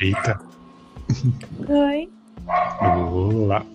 [0.00, 0.40] Eita.
[1.68, 2.08] Oi.
[3.12, 3.66] Olá.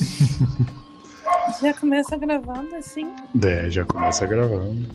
[1.60, 3.12] Já começa gravando assim?
[3.44, 4.88] É, já começa gravando.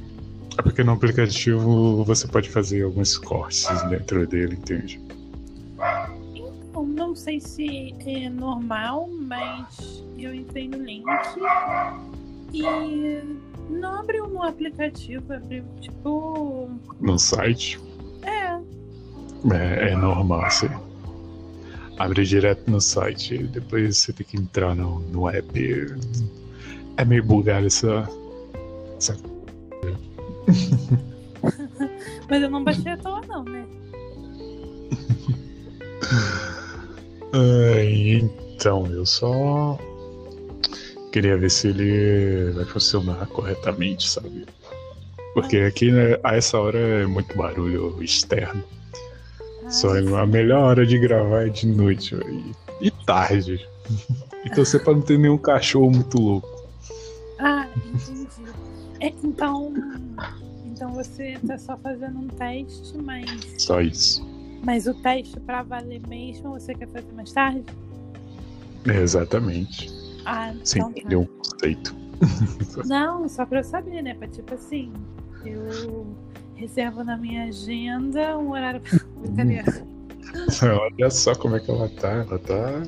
[0.57, 4.99] É porque no aplicativo você pode fazer alguns cortes dentro dele, entende?
[6.33, 11.05] Então, não sei se é normal, mas eu entrei no link
[12.51, 12.63] e
[13.69, 16.69] não abriu no aplicativo, abriu tipo.
[16.99, 17.79] No site.
[19.53, 19.91] É.
[19.91, 20.69] É, normal, assim.
[21.97, 25.95] Abre direto no site, depois você tem que entrar no, no app.
[26.97, 28.09] É meio bugado essa.
[28.97, 29.15] essa...
[32.29, 33.65] Mas eu não baixei à toa, não, né?
[38.55, 39.77] Então, eu só
[41.11, 44.45] queria ver se ele vai funcionar corretamente, sabe?
[45.33, 48.63] Porque aqui né, a essa hora é muito barulho externo.
[49.69, 53.65] Só é a melhor hora de gravar é de noite véio, e, tarde.
[54.45, 56.47] Então você pode não ter nenhum cachorro muito louco.
[57.39, 58.27] Ah, entendi.
[58.99, 59.73] É, então,
[60.67, 63.25] então você tá só fazendo um teste, mas.
[63.57, 64.23] Só isso.
[64.63, 67.63] Mas o teste pra valer mesmo você quer fazer mais tarde?
[68.85, 69.91] Exatamente.
[70.25, 70.99] Ah, Sem então tá.
[70.99, 71.95] entender um conceito.
[72.85, 74.13] Não, só pra eu saber, né?
[74.13, 74.93] Pra tipo assim,
[75.43, 76.05] eu
[76.55, 78.99] reservo na minha agenda um horário pra.
[80.81, 82.11] Olha só como é que ela tá.
[82.11, 82.83] Ela tá.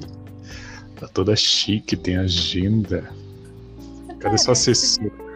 [1.00, 3.10] Tá toda chique, tem agenda.
[4.20, 5.12] Cadê sua assessora?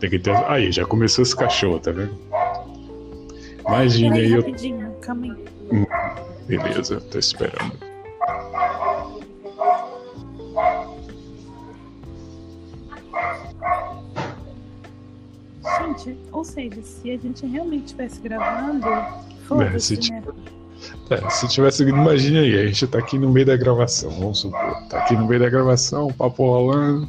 [0.00, 0.34] Tem que ter.
[0.48, 2.14] Aí, já começou esse cachorro, tá vendo?
[3.66, 4.44] Imagina aí, eu...
[5.00, 5.34] calma
[5.70, 5.78] aí.
[6.46, 7.93] beleza, tô esperando.
[16.32, 18.86] Ou seja, se a gente realmente estivesse gravando,
[19.28, 20.22] se foda-se, né?
[21.10, 21.82] É, se tivesse.
[21.82, 24.74] Imagina aí, a gente tá aqui no meio da gravação, vamos supor.
[24.88, 27.08] Tá aqui no meio da gravação, o papo rolando.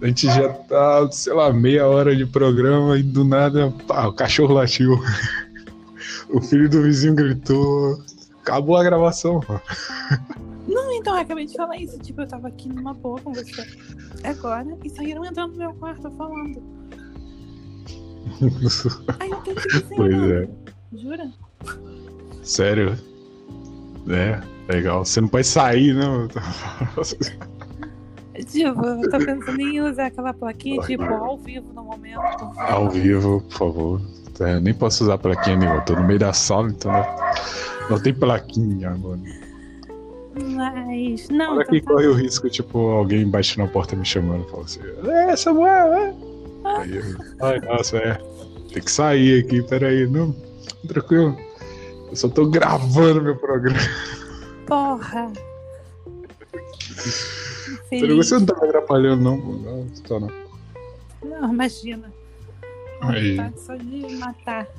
[0.00, 4.12] A gente já tá, sei lá, meia hora de programa e do nada, pá, o
[4.12, 4.98] cachorro latiu.
[6.28, 8.02] O filho do vizinho gritou.
[8.40, 9.40] Acabou a gravação.
[10.66, 11.98] Não, então eu acabei de falar isso.
[11.98, 13.66] Tipo, eu tava aqui numa boa com você
[14.24, 16.81] agora e saíram entrando no meu quarto falando.
[19.20, 20.48] Aí eu tenho que dizer, Pois é.
[20.94, 21.30] Jura?
[22.42, 22.98] Sério?
[24.08, 24.40] É,
[24.72, 25.04] legal.
[25.04, 26.28] Você não pode sair, não.
[28.46, 32.20] Tipo, eu tô pensando em usar aquela plaquinha, tipo, ao vivo no momento.
[32.58, 34.00] Ao vivo, por favor.
[34.40, 35.80] É, nem posso usar plaquinha nenhuma.
[35.82, 37.06] Tô no meio da sala, então não,
[37.90, 39.20] não tem plaquinha agora.
[40.34, 41.28] Mas.
[41.28, 41.92] Não, Olha então que tá.
[41.92, 45.92] corre o risco, tipo, alguém bate na porta me chamando e fala assim: É, Samuel,
[45.92, 46.14] é.
[46.64, 47.02] Aí eu,
[47.40, 48.14] ai, nossa, é.
[48.72, 50.06] Tem que sair aqui, peraí.
[50.06, 50.34] Não,
[50.88, 51.36] tranquilo.
[52.10, 53.78] Eu só tô gravando meu programa.
[54.66, 55.32] Porra!
[57.90, 59.36] Peraí, Você não tá me atrapalhando, não?
[59.36, 60.30] Não, tá não.
[61.24, 62.12] Não, imagina.
[63.02, 63.36] Aí.
[63.36, 64.66] Vontade só de matar.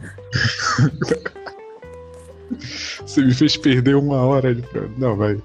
[3.06, 4.64] Você me fez perder uma hora de.
[4.98, 5.42] Não, vai.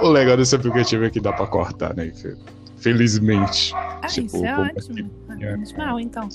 [0.00, 2.08] O legal desse aplicativo é que dá pra cortar, né?
[2.08, 2.36] Que-
[2.82, 3.72] Felizmente.
[3.74, 5.10] Ah, Tipo, isso é como ótimo.
[5.28, 5.52] Ah, é.
[5.52, 6.28] Menos mal, então.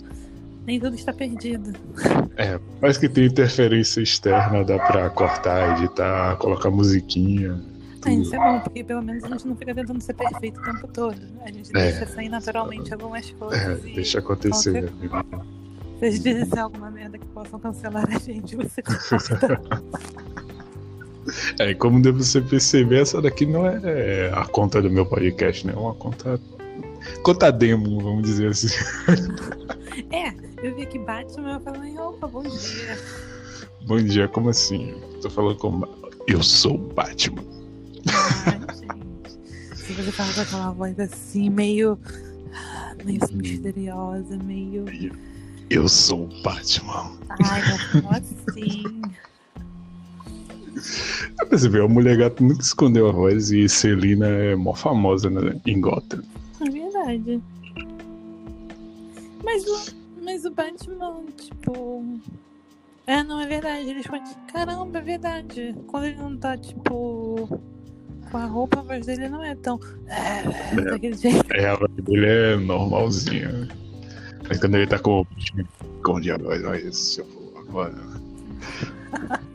[0.65, 1.73] Nem tudo está perdido.
[2.35, 7.59] É, mas que tem interferência externa, dá pra cortar, editar, colocar musiquinha.
[8.05, 10.63] Ah, isso é bom, porque pelo menos a gente não fica tentando ser perfeito o
[10.63, 11.15] tempo todo.
[11.43, 11.91] A gente É.
[11.91, 13.61] deixa sair naturalmente algumas coisas.
[13.61, 14.91] É, deixa acontecer.
[15.09, 15.39] qualquer-
[15.99, 19.61] Se gente disser alguma merda que possam cancelar a gente, você corta.
[21.59, 25.65] É, e como deve você perceber, essa daqui não é a conta do meu podcast,
[25.65, 25.73] né?
[25.73, 26.39] É uma conta.
[27.23, 28.67] Conta demo, vamos dizer assim.
[30.11, 32.97] é, eu vi que Batman, eu falei, opa, bom dia.
[33.87, 34.93] Bom dia, como assim?
[35.21, 35.81] Tô falando com.
[36.27, 37.43] Eu sou o Batman.
[38.45, 39.77] Ai, gente.
[39.77, 41.97] Se você fala com aquela voz assim, meio.
[42.53, 44.85] ah, meio misteriosa, meio.
[45.69, 47.17] Eu sou o Batman.
[47.29, 47.61] Ai,
[47.91, 48.96] como assim?
[51.47, 51.85] Já percebeu?
[51.85, 56.21] A mulher gata nunca escondeu a voz e Celina é mó famosa né, em Gotham.
[56.59, 57.41] É verdade.
[59.43, 62.19] Mas o, mas o Batman, tipo.
[63.05, 63.89] É, não, é verdade.
[63.89, 65.75] Eles falam, caramba, é verdade.
[65.87, 67.61] Quando ele não tá, tipo.
[68.29, 69.79] Com a roupa, a voz dele não é tão.
[70.07, 71.45] É, daquele jeito.
[71.53, 73.69] É, a voz dele é normalzinha.
[74.49, 77.95] Mas quando ele tá com o esconde a voz, olha isso, agora.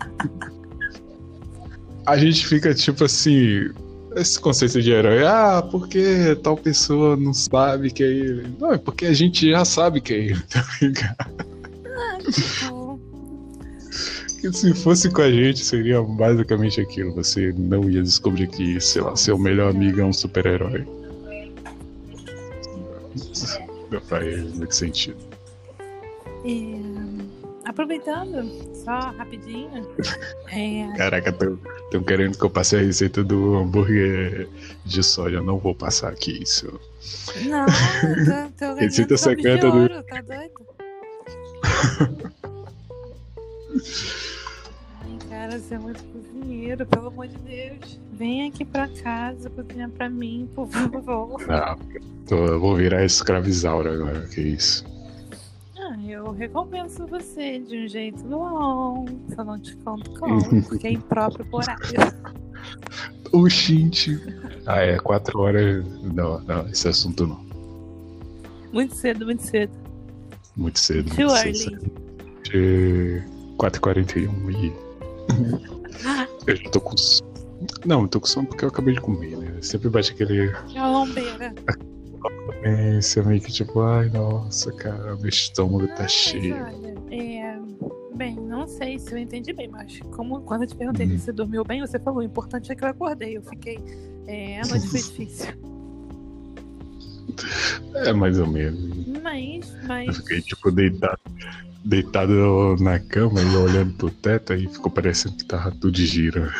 [2.06, 3.70] A gente fica tipo assim.
[4.14, 8.54] Esse conceito de herói, ah, porque tal pessoa não sabe que é ele.
[8.60, 11.46] Não, é porque a gente já sabe que é ele, tá ligado?
[11.86, 13.00] Ah, Tipo,
[14.38, 17.14] Que se fosse com a gente, seria basicamente aquilo.
[17.14, 20.86] Você não ia descobrir que, sei lá, seu melhor amigo é um super-herói.
[23.90, 25.16] Não faz muito sentido.
[26.44, 29.86] é, aproveitando, só rapidinho.
[30.54, 34.46] É, Caraca, estão querendo que eu passe a receita do hambúrguer
[34.84, 35.40] de soja.
[35.40, 36.78] Não vou passar aqui isso.
[37.46, 40.52] não, tô, tô Receita secreta do- ouro, tá doido?
[45.00, 47.98] Ai, cara, você é muito cozinheiro, pelo amor de Deus.
[48.12, 51.40] Vem aqui pra casa cozinhar pra mim, por favor.
[51.48, 51.76] Ah,
[52.28, 54.84] tô- eu vou virar escravizaura agora, que isso.
[56.24, 59.04] Eu recompenso você de um jeito bom.
[59.34, 61.82] Só não te conto como, porque é impróprio por horário.
[63.32, 64.20] Oxente.
[64.64, 65.84] Ah, é, quatro horas.
[66.00, 67.44] Não, não, esse assunto não.
[68.72, 69.72] Muito cedo, muito cedo.
[70.56, 71.10] Muito cedo.
[71.10, 71.54] Too muito early.
[71.56, 71.90] cedo.
[72.44, 73.22] De
[73.58, 74.72] 4h41 e
[76.46, 76.94] eu já tô com.
[77.84, 79.58] Não, eu tô com sono porque eu acabei de comer, né?
[79.60, 80.52] Sempre bate aquele.
[80.72, 81.52] é a lombeira.
[82.62, 86.54] É, você meio que tipo, ai, nossa, cara, meu estômago tá cheio.
[86.54, 87.58] olha, é,
[88.14, 91.10] bem, não sei se eu entendi bem, mas como quando eu te perguntei Hum.
[91.10, 93.36] se você dormiu bem, você falou, o importante é que eu acordei.
[93.36, 93.78] Eu fiquei,
[94.26, 95.52] é, a noite foi difícil.
[97.94, 99.06] É mais ou menos.
[99.22, 101.18] Mas, Eu mas, fiquei, tipo, deitado,
[101.84, 106.52] deitado na cama e olhando pro teto e ficou parecendo que tava tudo de gira.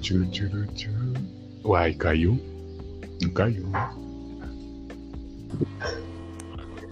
[0.00, 0.90] Tchu, tchu, tchu.
[1.64, 2.40] Uai, caiu?
[3.22, 3.66] Não caiu?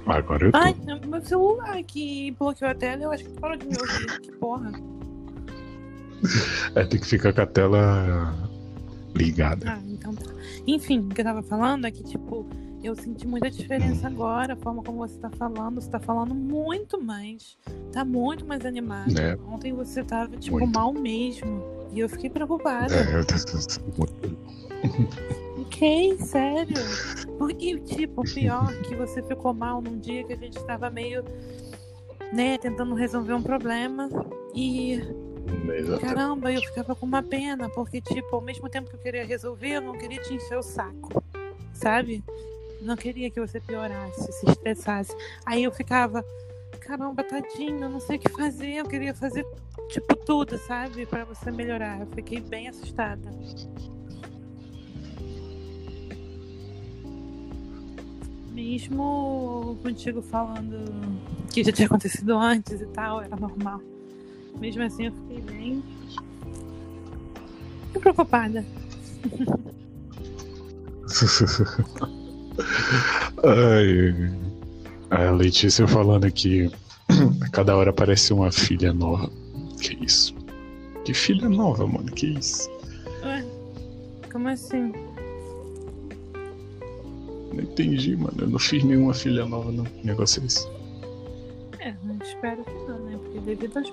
[0.06, 0.58] Agora eu tô.
[0.58, 0.74] ai,
[1.06, 4.20] meu celular que bloqueou a tela, eu acho que parou de me ouvir.
[4.20, 4.72] Que porra.
[6.74, 8.34] É, tem que ficar com a tela
[9.14, 9.72] ligada.
[9.72, 10.30] Ah, então tá.
[10.66, 12.46] Enfim, o que eu tava falando é que, tipo,
[12.82, 15.80] eu senti muita diferença agora, a forma como você tá falando.
[15.80, 17.58] Você tá falando muito mais.
[17.92, 19.12] Tá muito mais animado.
[19.12, 19.36] Né?
[19.48, 20.74] Ontem você tava, tipo, Muito.
[20.78, 21.62] mal mesmo.
[21.92, 22.94] E eu fiquei preocupada.
[22.94, 23.34] É, eu tô-
[25.62, 26.74] Ok, sério.
[27.38, 31.24] Porque, tipo, o pior que você ficou mal num dia que a gente tava meio,
[32.32, 34.08] né, tentando resolver um problema.
[34.54, 35.00] E,
[35.76, 36.00] Exato.
[36.00, 39.72] caramba, eu ficava com uma pena, porque, tipo, ao mesmo tempo que eu queria resolver,
[39.76, 41.22] eu não queria te encher o saco,
[41.72, 42.22] sabe?
[42.80, 45.14] Não queria que você piorasse, se estressasse.
[45.44, 46.24] Aí eu ficava,
[46.80, 49.44] caramba, tadinho, não sei o que fazer, eu queria fazer,
[49.88, 51.04] tipo, tudo, sabe?
[51.06, 52.00] Pra você melhorar.
[52.00, 53.30] Eu fiquei bem assustada.
[58.52, 60.84] Mesmo contigo falando
[61.52, 63.80] que já tinha acontecido antes e tal, era normal.
[64.58, 65.82] Mesmo assim, eu fiquei bem
[67.92, 68.64] preocupada.
[73.44, 74.14] Ai,
[75.10, 76.70] a Letícia falando aqui,
[77.40, 79.30] a cada hora aparece uma filha nova.
[79.80, 80.34] Que isso?
[81.04, 82.10] Que filha nova, mano?
[82.12, 82.68] Que isso?
[83.22, 83.44] Ué,
[84.30, 84.92] como assim?
[87.52, 88.34] Não entendi, mano.
[88.38, 89.84] Eu não fiz nenhuma filha nova, não.
[89.84, 90.68] Que negócio é esse?
[91.80, 93.18] É, eu espero que não, né?
[93.18, 93.40] Porque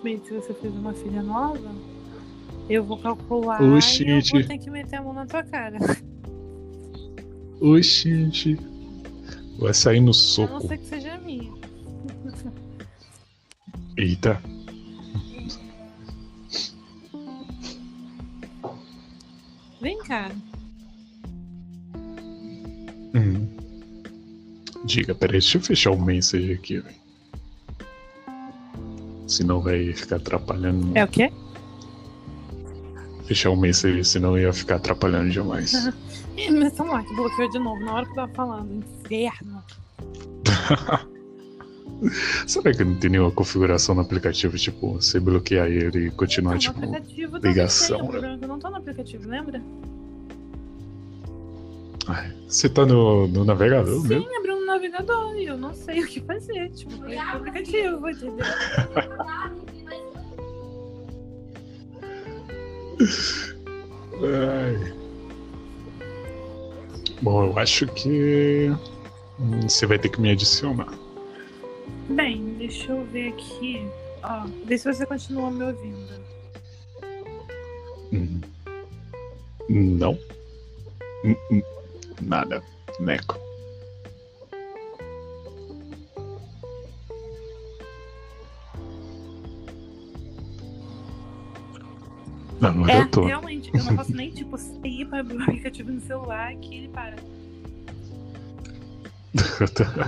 [0.03, 1.71] meios, se você fez uma filha nova,
[2.69, 5.77] eu vou calcular Oxi, e eu vou ter que meter a mão na tua cara.
[7.65, 8.59] Oxi, gente.
[9.57, 10.67] Vai sair no A não soco.
[10.67, 11.51] ser que seja minha.
[13.97, 14.39] Eita.
[19.81, 20.31] Vem cá.
[23.15, 23.47] Hum.
[24.83, 26.95] Diga, peraí, deixa eu fechar o message aqui, velho.
[29.27, 30.95] Senão vai ficar atrapalhando.
[30.95, 31.31] É o quê?
[33.25, 35.73] Fechar o message, senão ia ficar atrapalhando demais.
[36.51, 38.71] Meu celular que bloqueou de novo na hora que eu tava falando.
[39.03, 39.63] Inferno.
[42.45, 46.59] Será que não tem nenhuma configuração no aplicativo, tipo, você bloquear ele e continuar, Não,
[46.59, 46.77] tipo.
[46.79, 48.33] no aplicativo ligação, O né?
[48.33, 49.61] é que eu não tô no aplicativo, lembra?
[52.07, 54.37] ai, Você tá no, no navegador Sim, mesmo?
[54.37, 56.69] abriu um navegador e eu não sei o que fazer.
[56.71, 58.45] Tipo, foi pro aplicativo, entendeu?
[64.23, 65.04] Ai.
[67.21, 68.69] Bom, eu acho que.
[69.39, 70.93] hum, Você vai ter que me adicionar.
[72.09, 73.85] Bem, deixa eu ver aqui.
[74.23, 76.13] Ó, vê se você continua me ouvindo.
[78.13, 78.41] Hum.
[79.69, 80.17] Não.
[81.23, 81.61] Hum, hum.
[82.21, 82.61] Nada.
[82.99, 83.39] Neco.
[92.71, 93.25] Não, não É, eu tô.
[93.25, 96.87] realmente, eu não posso nem, tipo, ir para abrir o aplicativo no celular que ele
[96.89, 97.15] para.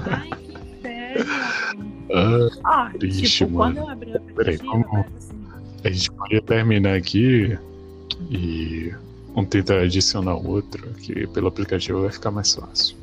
[0.05, 1.31] Ai, que inferno.
[2.63, 3.75] Ah, Ó, Triste, tipo, mano.
[3.75, 5.37] quando eu abrir o Peraí, aplicativo, como- aparece assim.
[5.83, 7.57] a gente podia terminar aqui
[8.29, 8.93] e
[9.33, 12.95] vamos tentar adicionar outro, que pelo aplicativo vai ficar mais fácil.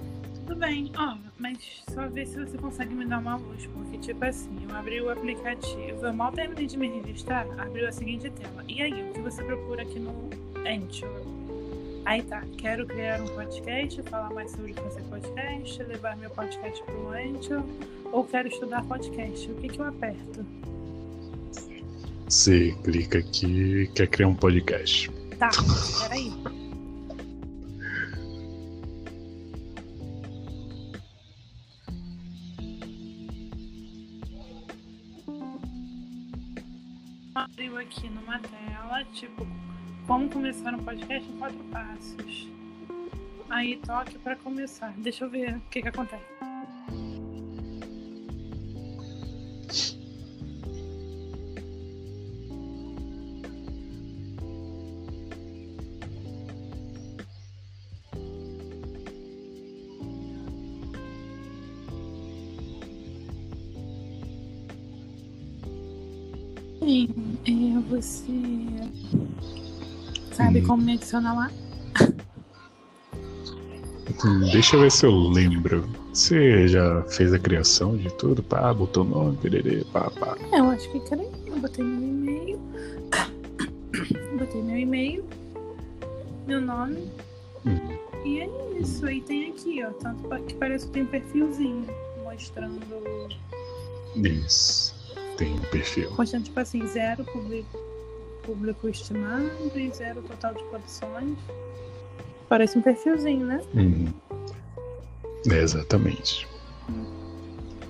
[0.47, 4.23] Tudo bem, ó, mas só ver se você consegue me dar uma luz, porque tipo
[4.25, 8.63] assim, eu abri o aplicativo, eu mal terminei de me registrar, abriu a seguinte tela.
[8.69, 10.29] E aí, o que você procura aqui no
[10.67, 11.09] Anchor?
[12.05, 17.09] Aí tá, quero criar um podcast, falar mais sobre fazer podcast, levar meu podcast pro
[17.13, 17.65] Anchor,
[18.13, 19.51] ou quero estudar podcast.
[19.51, 20.45] O que que eu aperto?
[22.29, 25.11] Você clica aqui quer criar um podcast.
[25.39, 25.51] Tá,
[26.03, 26.31] peraí.
[37.97, 39.47] Aqui numa tela, tipo,
[40.07, 42.49] como começar um podcast em quatro passos.
[43.49, 44.93] Aí toque pra começar.
[44.97, 46.54] Deixa eu ver o que que acontece.
[66.85, 67.09] Sim,
[67.47, 68.33] é, você
[70.35, 70.67] sabe Hum.
[70.67, 71.51] como me adicionar lá?
[74.23, 75.89] Hum, Deixa eu ver se eu lembro.
[76.13, 78.43] Você já fez a criação de tudo?
[78.43, 80.37] Pá, botou nome, pererê, pá, pá.
[80.53, 81.31] É, eu acho que creio.
[81.47, 82.61] Eu botei meu e-mail.
[84.39, 85.25] Botei meu e-mail,
[86.47, 87.09] meu nome.
[87.65, 87.79] Hum.
[88.27, 88.49] E é
[88.79, 89.09] isso.
[89.09, 89.91] E tem aqui, ó.
[89.91, 91.87] Tanto que parece que tem um perfilzinho
[92.23, 92.79] mostrando.
[94.17, 94.95] Isso.
[95.37, 96.13] Tem um perfil.
[96.17, 97.79] Mostrando, tipo assim, zero público,
[98.43, 101.39] público estimado e zero total de produções.
[102.49, 103.61] Parece um perfilzinho, né?
[103.75, 104.13] Uhum.
[105.51, 106.47] É, exatamente.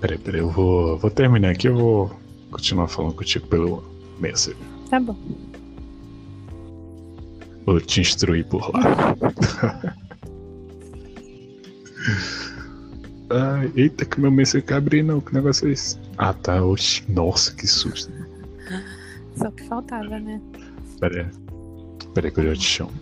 [0.01, 2.11] Peraí, peraí, eu vou, vou terminar aqui, eu vou
[2.51, 3.85] continuar falando contigo pelo
[4.19, 4.59] Messenger.
[4.91, 5.17] Tá bom.
[7.67, 9.17] Vou te instruir por lá.
[13.31, 15.21] Ai, eita, que meu Messenger quer abrir, não.
[15.21, 15.99] Que negócio é esse?
[16.18, 16.62] Ah, tá.
[16.62, 18.12] Oxi, nossa, que susto.
[19.37, 20.40] Só que faltava, né?
[21.00, 21.26] Peraí.
[22.14, 22.92] Peraí que eu já te chamo.